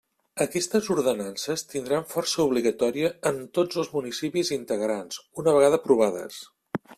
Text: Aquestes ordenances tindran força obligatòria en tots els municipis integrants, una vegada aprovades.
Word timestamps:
Aquestes 0.43 0.87
ordenances 0.93 1.63
tindran 1.73 2.07
força 2.13 2.45
obligatòria 2.45 3.11
en 3.33 3.37
tots 3.59 3.83
els 3.83 3.93
municipis 3.99 4.51
integrants, 4.57 5.21
una 5.45 5.55
vegada 5.59 5.81
aprovades. 5.83 6.41